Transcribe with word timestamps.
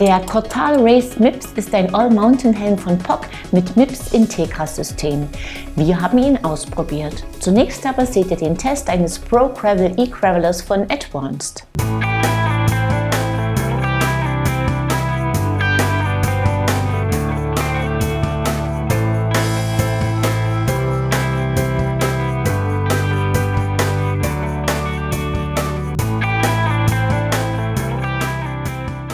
Der 0.00 0.18
Cortal 0.18 0.80
Race 0.80 1.20
MIPS 1.20 1.52
ist 1.54 1.72
ein 1.72 1.94
All-Mountain-Helm 1.94 2.76
von 2.76 2.98
POC 2.98 3.28
mit 3.52 3.76
MIPS 3.76 4.12
Integra-System. 4.12 5.28
Wir 5.76 6.00
haben 6.00 6.18
ihn 6.18 6.36
ausprobiert. 6.44 7.24
Zunächst 7.38 7.86
aber 7.86 8.04
seht 8.04 8.28
ihr 8.32 8.36
den 8.36 8.58
Test 8.58 8.90
eines 8.90 9.20
Pro 9.20 9.50
Gravel 9.50 9.94
E-Gravelers 9.96 10.62
von 10.62 10.82
Advanced. 10.90 11.64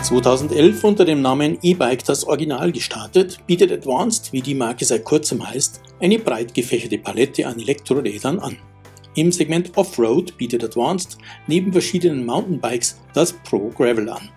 2011 0.02 0.82
unter 0.82 1.04
dem 1.04 1.20
Namen 1.20 1.58
E-Bike 1.60 2.04
das 2.04 2.24
Original 2.24 2.72
gestartet, 2.72 3.38
bietet 3.46 3.70
Advanced, 3.70 4.32
wie 4.32 4.40
die 4.40 4.54
Marke 4.54 4.84
seit 4.84 5.04
kurzem 5.04 5.46
heißt, 5.46 5.82
eine 6.00 6.18
breit 6.18 6.54
gefächerte 6.54 6.96
Palette 6.96 7.46
an 7.46 7.60
Elektrorädern 7.60 8.38
an. 8.38 8.56
Im 9.14 9.30
Segment 9.30 9.76
Offroad 9.76 10.36
bietet 10.38 10.64
Advanced 10.64 11.18
neben 11.46 11.70
verschiedenen 11.72 12.24
Mountainbikes 12.24 12.98
das 13.12 13.32
Pro 13.32 13.68
Gravel 13.68 14.08
an. 14.08 14.30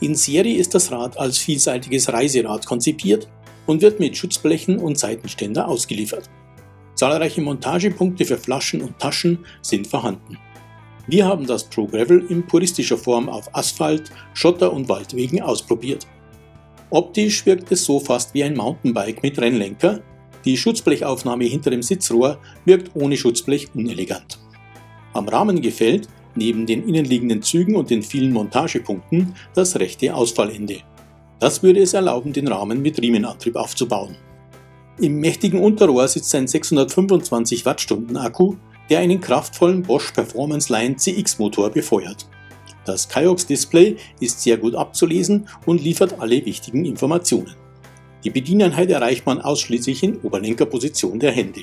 In 0.00 0.14
Serie 0.14 0.56
ist 0.56 0.74
das 0.74 0.92
Rad 0.92 1.18
als 1.18 1.38
vielseitiges 1.38 2.12
Reiserad 2.12 2.64
konzipiert 2.64 3.28
und 3.66 3.82
wird 3.82 3.98
mit 3.98 4.16
Schutzblechen 4.16 4.78
und 4.78 4.98
Seitenständer 4.98 5.66
ausgeliefert. 5.66 6.30
Zahlreiche 6.94 7.42
Montagepunkte 7.42 8.24
für 8.24 8.38
Flaschen 8.38 8.82
und 8.82 8.98
Taschen 8.98 9.44
sind 9.62 9.86
vorhanden. 9.86 10.38
Wir 11.08 11.24
haben 11.24 11.46
das 11.46 11.64
Pro 11.64 11.86
Gravel 11.86 12.24
in 12.28 12.46
puristischer 12.46 12.98
Form 12.98 13.28
auf 13.28 13.54
Asphalt, 13.54 14.10
Schotter 14.34 14.72
und 14.72 14.88
Waldwegen 14.88 15.40
ausprobiert. 15.40 16.06
Optisch 16.90 17.46
wirkt 17.46 17.70
es 17.70 17.84
so 17.84 18.00
fast 18.00 18.34
wie 18.34 18.42
ein 18.42 18.56
Mountainbike 18.56 19.22
mit 19.22 19.38
Rennlenker. 19.38 20.00
Die 20.44 20.56
Schutzblechaufnahme 20.56 21.44
hinter 21.44 21.70
dem 21.70 21.82
Sitzrohr 21.82 22.38
wirkt 22.64 22.90
ohne 22.94 23.16
Schutzblech 23.16 23.68
unelegant. 23.74 24.38
Am 25.12 25.28
Rahmen 25.28 25.60
gefällt, 25.60 26.08
neben 26.34 26.66
den 26.66 26.88
innenliegenden 26.88 27.42
Zügen 27.42 27.76
und 27.76 27.90
den 27.90 28.02
vielen 28.02 28.32
Montagepunkten, 28.32 29.34
das 29.54 29.78
rechte 29.78 30.14
Ausfallende. 30.14 30.78
Das 31.38 31.62
würde 31.62 31.80
es 31.80 31.94
erlauben, 31.94 32.32
den 32.32 32.48
Rahmen 32.48 32.82
mit 32.82 33.00
Riemenantrieb 33.00 33.56
aufzubauen. 33.56 34.16
Im 34.98 35.20
mächtigen 35.20 35.60
Unterrohr 35.60 36.08
sitzt 36.08 36.34
ein 36.34 36.46
625 36.46 37.66
Wattstunden 37.66 38.16
Akku, 38.16 38.56
der 38.90 39.00
einen 39.00 39.20
kraftvollen 39.20 39.82
Bosch 39.82 40.12
Performance 40.12 40.72
Line 40.72 40.96
CX 40.96 41.38
Motor 41.38 41.70
befeuert. 41.70 42.26
Das 42.84 43.08
Kiox 43.08 43.46
Display 43.46 43.96
ist 44.20 44.40
sehr 44.40 44.56
gut 44.56 44.74
abzulesen 44.74 45.48
und 45.66 45.82
liefert 45.82 46.20
alle 46.20 46.44
wichtigen 46.46 46.84
Informationen. 46.84 47.54
Die 48.22 48.30
Bedieneinheit 48.30 48.90
erreicht 48.90 49.26
man 49.26 49.40
ausschließlich 49.40 50.02
in 50.02 50.18
Oberlenkerposition 50.18 51.18
der 51.18 51.32
Hände. 51.32 51.62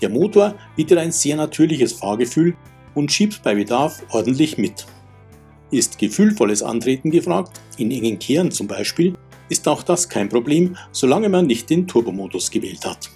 Der 0.00 0.08
Motor 0.08 0.54
bietet 0.76 0.98
ein 0.98 1.12
sehr 1.12 1.36
natürliches 1.36 1.92
Fahrgefühl 1.92 2.56
und 2.94 3.12
schiebt 3.12 3.42
bei 3.42 3.54
Bedarf 3.54 4.02
ordentlich 4.10 4.58
mit. 4.58 4.86
Ist 5.70 5.98
gefühlvolles 5.98 6.62
Antreten 6.62 7.10
gefragt, 7.10 7.60
in 7.78 7.90
engen 7.90 8.18
Kehren 8.18 8.50
zum 8.50 8.66
Beispiel, 8.68 9.14
ist 9.48 9.66
auch 9.68 9.82
das 9.82 10.08
kein 10.08 10.28
Problem, 10.28 10.76
solange 10.92 11.28
man 11.28 11.46
nicht 11.46 11.68
den 11.70 11.86
Turbomodus 11.86 12.50
gewählt 12.50 12.84
hat. 12.84 13.10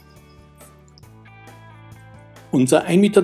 Unser 2.50 2.86
1,83 2.86 2.96
Meter 2.96 3.22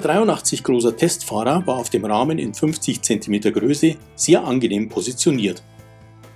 großer 0.62 0.97
Testfahrer 0.97 1.67
war 1.67 1.78
auf 1.78 1.89
dem 1.89 2.05
Rahmen 2.05 2.39
in 2.39 2.53
50 2.53 3.00
cm 3.00 3.41
Größe 3.55 3.97
sehr 4.14 4.44
angenehm 4.44 4.91
positioniert. 4.91 5.62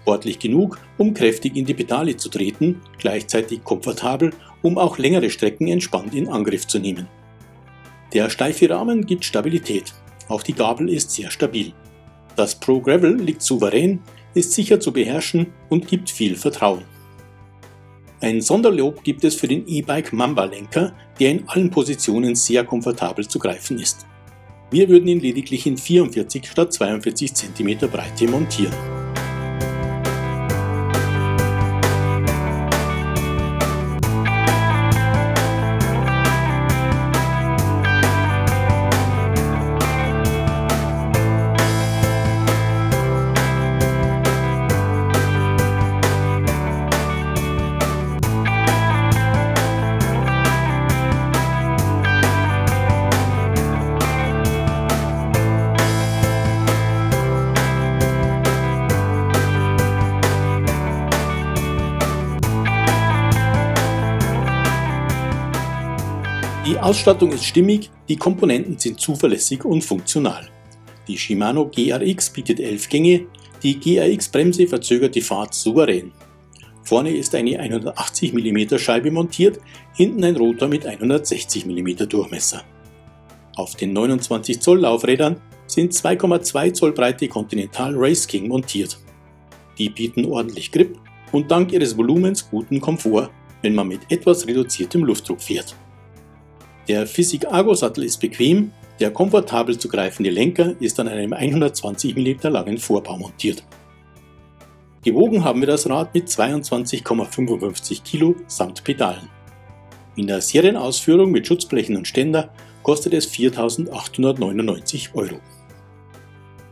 Sportlich 0.00 0.38
genug, 0.38 0.78
um 0.96 1.12
kräftig 1.12 1.54
in 1.54 1.66
die 1.66 1.74
Pedale 1.74 2.16
zu 2.16 2.30
treten, 2.30 2.80
gleichzeitig 2.98 3.62
komfortabel, 3.62 4.32
um 4.62 4.78
auch 4.78 4.96
längere 4.96 5.28
Strecken 5.28 5.68
entspannt 5.68 6.14
in 6.14 6.28
Angriff 6.28 6.66
zu 6.66 6.78
nehmen. 6.78 7.08
Der 8.14 8.30
steife 8.30 8.70
Rahmen 8.70 9.04
gibt 9.04 9.26
Stabilität, 9.26 9.92
auch 10.28 10.42
die 10.42 10.54
Gabel 10.54 10.88
ist 10.88 11.10
sehr 11.10 11.30
stabil. 11.30 11.74
Das 12.36 12.58
Pro 12.58 12.80
Gravel 12.80 13.16
liegt 13.16 13.42
souverän, 13.42 14.00
ist 14.32 14.52
sicher 14.52 14.80
zu 14.80 14.92
beherrschen 14.92 15.48
und 15.68 15.88
gibt 15.88 16.08
viel 16.08 16.36
Vertrauen. 16.36 16.84
Ein 18.20 18.40
Sonderlob 18.40 19.04
gibt 19.04 19.22
es 19.22 19.36
für 19.36 19.46
den 19.46 19.68
E-Bike 19.68 20.12
Mamba 20.12 20.44
Lenker, 20.44 20.92
der 21.20 21.30
in 21.30 21.48
allen 21.48 21.70
Positionen 21.70 22.34
sehr 22.34 22.64
komfortabel 22.64 23.28
zu 23.28 23.38
greifen 23.38 23.78
ist. 23.78 24.06
Wir 24.72 24.88
würden 24.88 25.06
ihn 25.06 25.20
lediglich 25.20 25.66
in 25.66 25.76
44 25.76 26.44
statt 26.46 26.72
42 26.72 27.32
cm 27.32 27.78
Breite 27.88 28.26
montieren. 28.26 28.97
Die 66.68 66.78
Ausstattung 66.78 67.32
ist 67.32 67.46
stimmig, 67.46 67.90
die 68.10 68.16
Komponenten 68.16 68.78
sind 68.78 69.00
zuverlässig 69.00 69.64
und 69.64 69.82
funktional. 69.82 70.50
Die 71.06 71.16
Shimano 71.16 71.66
GRX 71.66 72.28
bietet 72.28 72.60
11 72.60 72.88
Gänge, 72.90 73.26
die 73.62 73.80
GRX-Bremse 73.80 74.66
verzögert 74.66 75.14
die 75.14 75.22
Fahrt 75.22 75.54
souverän. 75.54 76.12
Vorne 76.82 77.16
ist 77.16 77.34
eine 77.34 77.58
180 77.58 78.34
mm 78.34 78.76
Scheibe 78.76 79.10
montiert, 79.10 79.60
hinten 79.94 80.22
ein 80.24 80.36
Rotor 80.36 80.68
mit 80.68 80.84
160 80.84 81.64
mm 81.64 82.06
Durchmesser. 82.06 82.62
Auf 83.56 83.74
den 83.74 83.94
29 83.94 84.60
Zoll 84.60 84.80
Laufrädern 84.80 85.40
sind 85.66 85.94
2,2 85.94 86.74
Zoll 86.74 86.92
breite 86.92 87.28
Continental 87.28 87.94
Race 87.96 88.26
King 88.26 88.46
montiert. 88.48 88.98
Die 89.78 89.88
bieten 89.88 90.26
ordentlich 90.26 90.70
Grip 90.70 90.98
und 91.32 91.50
dank 91.50 91.72
ihres 91.72 91.96
Volumens 91.96 92.46
guten 92.50 92.78
Komfort, 92.78 93.30
wenn 93.62 93.74
man 93.74 93.88
mit 93.88 94.00
etwas 94.10 94.46
reduziertem 94.46 95.02
Luftdruck 95.02 95.40
fährt. 95.40 95.74
Der 96.88 97.06
Physik 97.06 97.46
Argo 97.46 97.74
Sattel 97.74 98.04
ist 98.04 98.16
bequem, 98.16 98.72
der 98.98 99.10
komfortabel 99.10 99.76
zu 99.76 99.88
greifende 99.88 100.30
Lenker 100.30 100.74
ist 100.80 100.98
an 100.98 101.06
einem 101.06 101.34
120 101.34 102.16
mm 102.16 102.48
langen 102.48 102.78
Vorbau 102.78 103.18
montiert. 103.18 103.62
Gewogen 105.04 105.44
haben 105.44 105.60
wir 105.60 105.66
das 105.66 105.88
Rad 105.88 106.14
mit 106.14 106.28
22,55 106.28 108.02
Kilo 108.02 108.36
samt 108.46 108.84
Pedalen. 108.84 109.28
In 110.16 110.28
der 110.28 110.40
Serienausführung 110.40 111.30
mit 111.30 111.46
Schutzblechen 111.46 111.94
und 111.94 112.08
Ständer 112.08 112.54
kostet 112.82 113.12
es 113.12 113.30
4.899 113.30 115.14
Euro. 115.14 115.40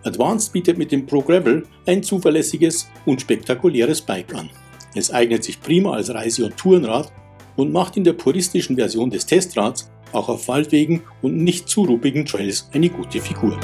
Advanced 0.03 0.51
bietet 0.55 0.79
mit 0.79 0.93
dem 0.93 1.05
Pro 1.05 1.21
Gravel 1.21 1.67
ein 1.85 2.03
zuverlässiges 2.03 2.89
und 3.05 3.21
spektakuläres 3.21 4.01
Bike 4.01 4.35
an. 4.35 4.49
Es 4.95 5.11
eignet 5.13 5.45
sich 5.45 5.61
prima 5.61 5.93
als 5.93 6.09
Reise- 6.09 6.47
und 6.47 6.57
Tourenrad 6.57 7.13
und 7.57 7.71
macht 7.71 7.99
in 7.99 8.05
der 8.05 8.15
puristischen 8.15 8.77
Version 8.77 9.11
des 9.11 9.27
Testrads 9.27 9.91
auch 10.13 10.29
auf 10.29 10.49
Waldwegen 10.49 11.03
und 11.23 11.37
nicht 11.37 11.69
zu 11.69 11.85
ruppigen 11.85 12.25
Trails 12.25 12.69
eine 12.73 12.89
gute 12.89 13.21
Figur. 13.21 13.59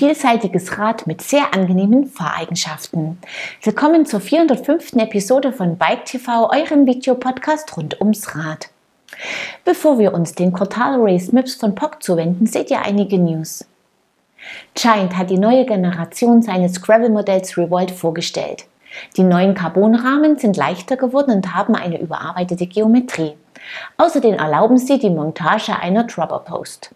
Vielseitiges 0.00 0.78
Rad 0.78 1.06
mit 1.06 1.20
sehr 1.20 1.52
angenehmen 1.52 2.06
Fahreigenschaften. 2.06 3.18
Willkommen 3.62 4.06
zur 4.06 4.20
405. 4.20 4.94
Episode 4.94 5.52
von 5.52 5.76
Bike 5.76 6.06
TV, 6.06 6.48
eurem 6.50 6.86
Videopodcast 6.86 7.76
rund 7.76 8.00
ums 8.00 8.34
Rad. 8.34 8.70
Bevor 9.62 9.98
wir 9.98 10.14
uns 10.14 10.34
den 10.34 10.54
Cortal 10.54 10.96
Race 11.02 11.32
Mips 11.32 11.54
von 11.54 11.74
POC 11.74 12.02
zuwenden, 12.02 12.46
seht 12.46 12.70
ihr 12.70 12.80
einige 12.80 13.18
News. 13.18 13.66
Giant 14.74 15.18
hat 15.18 15.28
die 15.28 15.36
neue 15.36 15.66
Generation 15.66 16.40
seines 16.40 16.80
Gravel-Modells 16.80 17.58
Revolt 17.58 17.90
vorgestellt. 17.90 18.64
Die 19.18 19.22
neuen 19.22 19.52
Carbonrahmen 19.52 20.38
sind 20.38 20.56
leichter 20.56 20.96
geworden 20.96 21.32
und 21.32 21.54
haben 21.54 21.74
eine 21.74 22.00
überarbeitete 22.00 22.66
Geometrie. 22.66 23.34
Außerdem 23.98 24.36
erlauben 24.36 24.78
sie 24.78 24.98
die 24.98 25.10
Montage 25.10 25.78
einer 25.78 26.04
Dropper 26.04 26.38
Post. 26.38 26.94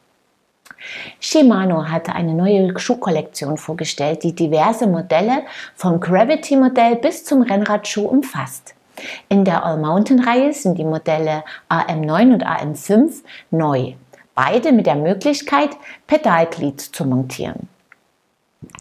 Shimano 1.35 1.91
hatte 1.91 2.15
eine 2.15 2.33
neue 2.33 2.79
Schuhkollektion 2.79 3.57
vorgestellt, 3.57 4.23
die 4.23 4.37
diverse 4.37 4.87
Modelle 4.87 5.43
vom 5.75 5.99
Gravity-Modell 5.99 6.95
bis 6.95 7.25
zum 7.25 7.43
Rennradschuh 7.43 8.07
umfasst. 8.07 8.77
In 9.29 9.45
der 9.45 9.65
All-Mountain-Reihe 9.65 10.53
sind 10.53 10.79
die 10.79 10.85
Modelle 10.85 11.43
AM9 11.69 12.35
und 12.35 12.47
AM5 12.47 13.25
neu, 13.51 13.95
beide 14.37 14.71
mit 14.71 14.87
der 14.87 14.95
Möglichkeit, 14.95 15.71
Pedalglied 16.07 16.81
zu 16.81 17.05
montieren. 17.05 17.69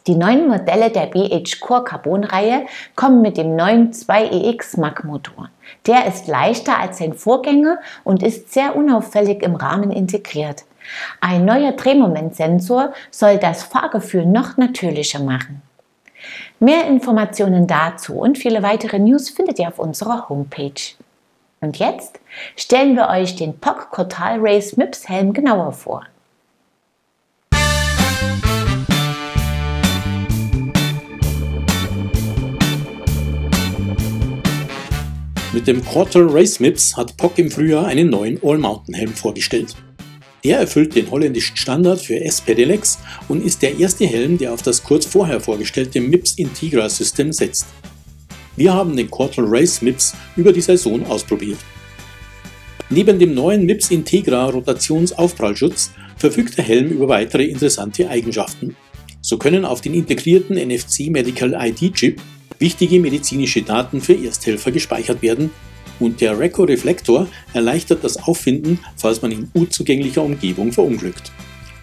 Die 0.05 0.15
neuen 0.15 0.47
Modelle 0.47 0.91
der 0.91 1.07
BH 1.07 1.59
Core 1.59 1.83
Carbon-Reihe 1.83 2.67
kommen 2.95 3.23
mit 3.23 3.37
dem 3.37 3.55
neuen 3.55 3.93
2EX 3.93 4.79
Mag 4.79 5.03
Motor. 5.05 5.49
Der 5.87 6.05
ist 6.05 6.27
leichter 6.27 6.77
als 6.77 6.99
sein 6.99 7.13
Vorgänger 7.13 7.79
und 8.03 8.21
ist 8.21 8.53
sehr 8.53 8.75
unauffällig 8.75 9.41
im 9.41 9.55
Rahmen 9.55 9.89
integriert. 9.89 10.65
Ein 11.21 11.45
neuer 11.45 11.73
Drehmomentsensor 11.73 12.93
soll 13.11 13.37
das 13.37 13.63
Fahrgefühl 13.63 14.25
noch 14.25 14.57
natürlicher 14.57 15.19
machen. 15.19 15.61
Mehr 16.59 16.87
Informationen 16.87 17.67
dazu 17.67 18.13
und 18.13 18.37
viele 18.37 18.63
weitere 18.63 18.99
News 18.99 19.29
findet 19.29 19.59
ihr 19.59 19.67
auf 19.67 19.79
unserer 19.79 20.29
Homepage. 20.29 20.95
Und 21.59 21.77
jetzt 21.77 22.19
stellen 22.55 22.95
wir 22.95 23.09
euch 23.09 23.35
den 23.35 23.57
POC 23.59 23.89
Cortal 23.89 24.39
Race 24.39 24.75
MIPS 24.77 25.07
Helm 25.09 25.33
genauer 25.33 25.71
vor. 25.71 26.03
Mit 35.53 35.67
dem 35.67 35.85
Quartal 35.85 36.27
Race 36.29 36.59
MIPS 36.59 36.97
hat 36.97 37.15
POC 37.15 37.37
im 37.37 37.51
Frühjahr 37.51 37.85
einen 37.85 38.09
neuen 38.09 38.39
All-Mountain-Helm 38.43 39.13
vorgestellt. 39.13 39.75
Er 40.45 40.59
erfüllt 40.59 40.93
den 40.93 41.09
holländischen 41.09 41.55
Standard 41.55 42.01
für 42.01 42.19
S-Pedelecs 42.19 42.99
und 43.29 43.45
ist 43.45 43.61
der 43.61 43.79
erste 43.79 44.05
Helm, 44.05 44.37
der 44.37 44.51
auf 44.51 44.61
das 44.61 44.83
kurz 44.83 45.05
vorher 45.05 45.39
vorgestellte 45.39 46.01
MIPS 46.01 46.33
Integra 46.33 46.89
System 46.89 47.31
setzt. 47.31 47.65
Wir 48.57 48.73
haben 48.73 48.97
den 48.97 49.09
Quartal 49.09 49.45
Race 49.47 49.81
MIPS 49.81 50.13
über 50.35 50.51
die 50.51 50.59
Saison 50.59 51.05
ausprobiert. 51.05 51.59
Neben 52.89 53.19
dem 53.19 53.33
neuen 53.33 53.65
MIPS 53.65 53.91
Integra 53.91 54.47
Rotationsaufprallschutz 54.49 55.91
verfügt 56.17 56.57
der 56.57 56.65
Helm 56.65 56.89
über 56.89 57.07
weitere 57.07 57.45
interessante 57.45 58.09
Eigenschaften. 58.09 58.75
So 59.21 59.37
können 59.37 59.63
auf 59.63 59.79
den 59.79 59.93
integrierten 59.93 60.57
NFC 60.57 61.09
Medical 61.09 61.57
ID 61.57 61.93
Chip 61.93 62.21
wichtige 62.59 62.99
medizinische 62.99 63.61
Daten 63.61 64.01
für 64.01 64.13
Ersthelfer 64.13 64.71
gespeichert 64.71 65.21
werden 65.21 65.51
und 66.03 66.21
der 66.21 66.37
Reco-Reflektor 66.37 67.27
erleichtert 67.53 68.03
das 68.03 68.17
Auffinden, 68.17 68.79
falls 68.95 69.21
man 69.21 69.31
in 69.31 69.49
unzugänglicher 69.53 70.21
Umgebung 70.21 70.71
verunglückt. 70.71 71.31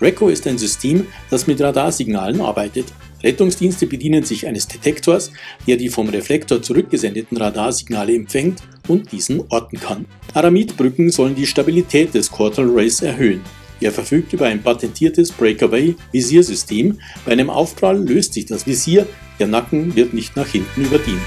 Reco 0.00 0.28
ist 0.28 0.46
ein 0.46 0.58
System, 0.58 1.06
das 1.30 1.46
mit 1.46 1.60
Radarsignalen 1.60 2.40
arbeitet. 2.40 2.86
Rettungsdienste 3.22 3.86
bedienen 3.86 4.24
sich 4.24 4.46
eines 4.46 4.66
Detektors, 4.66 5.30
der 5.66 5.76
die 5.76 5.90
vom 5.90 6.08
Reflektor 6.08 6.62
zurückgesendeten 6.62 7.36
Radarsignale 7.36 8.14
empfängt 8.14 8.62
und 8.88 9.12
diesen 9.12 9.42
orten 9.50 9.78
kann. 9.78 10.06
Aramidbrücken 10.32 11.10
sollen 11.10 11.34
die 11.34 11.46
Stabilität 11.46 12.14
des 12.14 12.30
Quartal 12.30 12.68
Race 12.70 13.02
erhöhen. 13.02 13.42
Er 13.80 13.92
verfügt 13.92 14.32
über 14.32 14.46
ein 14.46 14.62
patentiertes 14.62 15.32
Breakaway-Visiersystem. 15.32 16.98
Bei 17.24 17.32
einem 17.32 17.50
Aufprall 17.50 17.98
löst 17.98 18.34
sich 18.34 18.46
das 18.46 18.66
Visier, 18.66 19.06
der 19.38 19.46
Nacken 19.46 19.96
wird 19.96 20.12
nicht 20.12 20.36
nach 20.36 20.48
hinten 20.48 20.82
überdient. 20.82 21.20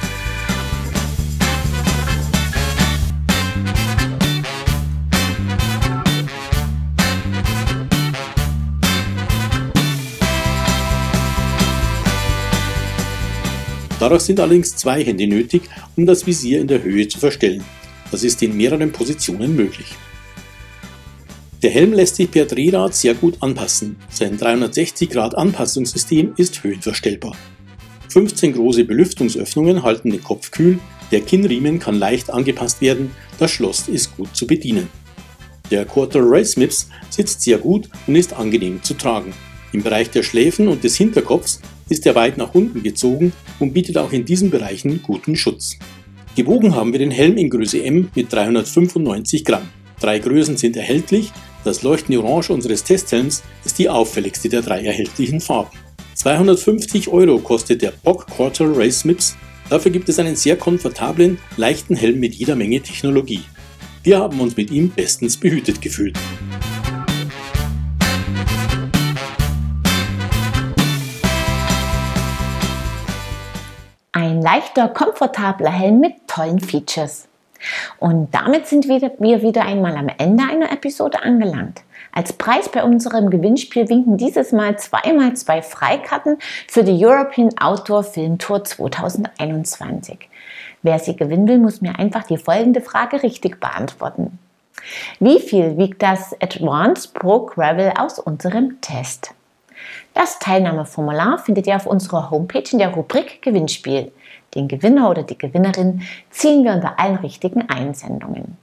Daraus 14.03 14.25
sind 14.25 14.41
allerdings 14.41 14.75
zwei 14.75 15.01
Hände 15.01 15.25
nötig, 15.27 15.61
um 15.95 16.05
das 16.05 16.27
Visier 16.27 16.59
in 16.59 16.67
der 16.67 16.83
Höhe 16.83 17.07
zu 17.07 17.19
verstellen. 17.19 17.63
Das 18.11 18.25
ist 18.25 18.43
in 18.43 18.57
mehreren 18.57 18.91
Positionen 18.91 19.55
möglich. 19.55 19.95
Der 21.61 21.71
Helm 21.71 21.93
lässt 21.93 22.17
sich 22.17 22.29
per 22.29 22.43
Drehrad 22.43 22.93
sehr 22.93 23.13
gut 23.13 23.37
anpassen. 23.39 23.95
Sein 24.09 24.37
360 24.37 25.09
Grad 25.09 25.37
Anpassungssystem 25.37 26.33
ist 26.35 26.61
höhenverstellbar. 26.65 27.37
15 28.09 28.51
große 28.51 28.83
Belüftungsöffnungen 28.83 29.83
halten 29.83 30.09
den 30.09 30.21
Kopf 30.21 30.51
kühl, 30.51 30.79
der 31.13 31.21
Kinnriemen 31.21 31.79
kann 31.79 31.97
leicht 31.97 32.29
angepasst 32.29 32.81
werden, 32.81 33.11
das 33.39 33.51
Schloss 33.51 33.87
ist 33.87 34.17
gut 34.17 34.35
zu 34.35 34.45
bedienen. 34.45 34.89
Der 35.71 35.85
Quarter 35.85 36.19
Race 36.21 36.57
Mips 36.57 36.89
sitzt 37.09 37.41
sehr 37.41 37.57
gut 37.57 37.87
und 38.05 38.17
ist 38.17 38.33
angenehm 38.33 38.83
zu 38.83 38.95
tragen. 38.95 39.33
Im 39.71 39.81
Bereich 39.81 40.09
der 40.09 40.23
Schläfen 40.23 40.67
und 40.67 40.83
des 40.83 40.97
Hinterkopfs 40.97 41.61
ist 41.89 42.05
er 42.05 42.15
weit 42.15 42.37
nach 42.37 42.53
unten 42.53 42.83
gezogen 42.83 43.33
und 43.59 43.73
bietet 43.73 43.97
auch 43.97 44.11
in 44.11 44.25
diesen 44.25 44.49
Bereichen 44.49 45.01
guten 45.01 45.35
Schutz. 45.35 45.77
Gewogen 46.35 46.75
haben 46.75 46.91
wir 46.91 46.99
den 46.99 47.11
Helm 47.11 47.37
in 47.37 47.49
Größe 47.49 47.83
M 47.83 48.09
mit 48.15 48.33
395 48.33 49.45
Gramm. 49.45 49.69
Drei 49.99 50.19
Größen 50.19 50.57
sind 50.57 50.75
erhältlich, 50.75 51.31
das 51.63 51.83
leuchtende 51.83 52.23
Orange 52.23 52.51
unseres 52.51 52.83
Testhelms 52.83 53.43
ist 53.63 53.79
die 53.79 53.89
auffälligste 53.89 54.49
der 54.49 54.61
drei 54.61 54.83
erhältlichen 54.83 55.39
Farben. 55.39 55.77
250 56.15 57.07
Euro 57.09 57.39
kostet 57.39 57.81
der 57.81 57.93
Bock 58.03 58.27
Quarter 58.27 58.75
Race 58.75 59.05
Mips, 59.05 59.35
dafür 59.69 59.91
gibt 59.91 60.09
es 60.09 60.19
einen 60.19 60.35
sehr 60.35 60.57
komfortablen, 60.57 61.37
leichten 61.57 61.95
Helm 61.95 62.19
mit 62.19 62.35
jeder 62.35 62.55
Menge 62.55 62.81
Technologie. 62.81 63.41
Wir 64.03 64.19
haben 64.19 64.39
uns 64.41 64.57
mit 64.57 64.71
ihm 64.71 64.89
bestens 64.89 65.37
behütet 65.37 65.81
gefühlt. 65.81 66.17
Leichter, 74.53 74.87
komfortabler 74.87 75.71
Helm 75.71 75.99
mit 75.99 76.27
tollen 76.27 76.59
Features. 76.59 77.27
Und 77.97 78.35
damit 78.35 78.67
sind 78.67 78.87
wir 78.87 79.41
wieder 79.41 79.65
einmal 79.65 79.95
am 79.95 80.09
Ende 80.17 80.43
einer 80.43 80.71
Episode 80.71 81.23
angelangt. 81.23 81.81
Als 82.11 82.33
Preis 82.33 82.69
bei 82.69 82.83
unserem 82.83 83.31
Gewinnspiel 83.31 83.89
winken 83.89 84.17
dieses 84.17 84.51
Mal 84.51 84.77
zweimal 84.77 85.33
zwei 85.33 85.63
Freikarten 85.63 86.37
für 86.67 86.83
die 86.83 87.03
European 87.03 87.49
Outdoor 87.59 88.03
Film 88.03 88.37
Tour 88.37 88.63
2021. 88.63 90.29
Wer 90.83 90.99
sie 90.99 91.15
gewinnen 91.15 91.47
will, 91.47 91.57
muss 91.57 91.81
mir 91.81 91.97
einfach 91.97 92.23
die 92.23 92.37
folgende 92.37 92.81
Frage 92.81 93.23
richtig 93.23 93.59
beantworten. 93.59 94.37
Wie 95.19 95.39
viel 95.39 95.77
wiegt 95.77 96.03
das 96.03 96.35
Advanced 96.41 97.13
Pro 97.15 97.45
Gravel 97.45 97.93
aus 97.97 98.19
unserem 98.19 98.81
Test? 98.81 99.33
Das 100.13 100.39
Teilnahmeformular 100.39 101.39
findet 101.39 101.67
ihr 101.67 101.75
auf 101.75 101.87
unserer 101.87 102.29
Homepage 102.29 102.63
in 102.71 102.79
der 102.79 102.89
Rubrik 102.89 103.41
Gewinnspiel. 103.41 104.11
Den 104.55 104.67
Gewinner 104.67 105.09
oder 105.09 105.23
die 105.23 105.37
Gewinnerin 105.37 106.03
ziehen 106.29 106.63
wir 106.63 106.73
unter 106.73 106.99
allen 106.99 107.15
richtigen 107.17 107.69
Einsendungen. 107.69 108.57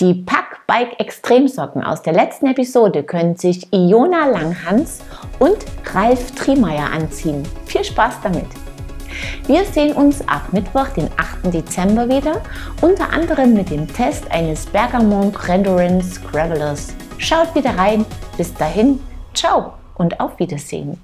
Die 0.00 0.14
Pack 0.14 0.66
Bike 0.66 0.98
Extremsocken 1.00 1.82
aus 1.82 2.02
der 2.02 2.12
letzten 2.12 2.46
Episode 2.46 3.02
können 3.02 3.36
sich 3.36 3.72
Iona 3.72 4.26
Langhans 4.26 5.02
und 5.38 5.58
Ralf 5.92 6.30
Triemeyer 6.32 6.90
anziehen. 6.90 7.42
Viel 7.66 7.84
Spaß 7.84 8.20
damit! 8.22 8.46
Wir 9.46 9.64
sehen 9.64 9.94
uns 9.94 10.26
ab 10.28 10.52
Mittwoch, 10.52 10.88
den 10.88 11.08
8. 11.16 11.52
Dezember 11.52 12.08
wieder, 12.08 12.42
unter 12.82 13.10
anderem 13.12 13.54
mit 13.54 13.70
dem 13.70 13.88
Test 13.92 14.30
eines 14.30 14.66
Bergamont 14.66 15.48
Rendurance 15.48 16.20
Gravelers. 16.20 16.94
Schaut 17.16 17.54
wieder 17.54 17.76
rein. 17.76 18.04
Bis 18.36 18.52
dahin, 18.54 19.00
ciao! 19.34 19.72
Und 19.98 20.20
auf 20.20 20.38
Wiedersehen. 20.38 20.98